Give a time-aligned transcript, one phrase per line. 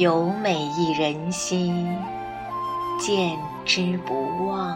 [0.00, 1.70] 有美一人兮，
[2.98, 4.74] 见之不忘；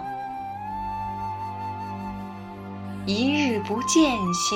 [3.07, 4.55] 一日不见兮，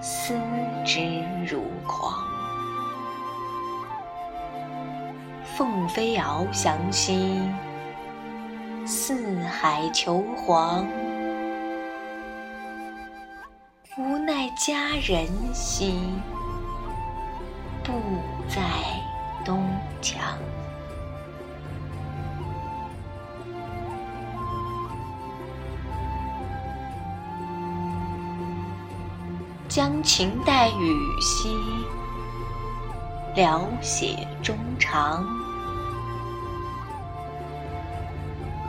[0.00, 0.38] 思
[0.84, 1.00] 之
[1.44, 2.14] 如狂。
[5.56, 7.42] 凤飞翱翔兮，
[8.86, 10.86] 四海求凰。
[13.98, 15.92] 无奈佳人兮，
[17.82, 17.92] 不
[29.76, 31.54] 将情代语兮，
[33.34, 35.22] 聊写衷肠。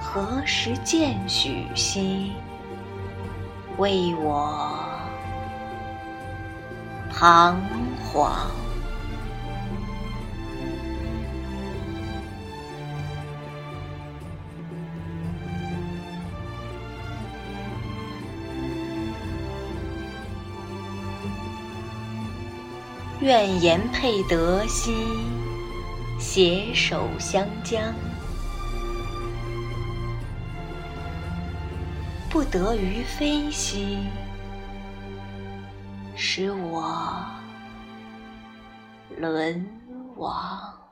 [0.02, 2.34] 何时见许兮，
[3.78, 4.60] 为我。
[7.10, 7.56] 彷
[8.04, 8.36] 徨。
[23.20, 24.94] 愿言配德兮，
[26.20, 27.92] 携手相将；
[32.30, 33.98] 不得于飞兮。
[36.16, 37.26] 使我
[39.18, 39.66] 沦
[40.16, 40.87] 亡。